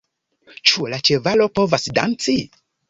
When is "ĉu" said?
0.71-0.87